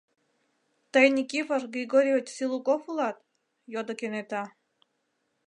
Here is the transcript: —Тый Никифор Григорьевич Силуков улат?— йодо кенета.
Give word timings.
—Тый 0.93 1.05
Никифор 1.15 1.61
Григорьевич 1.75 2.27
Силуков 2.35 2.81
улат?— 2.89 3.17
йодо 3.73 3.93
кенета. 3.99 4.43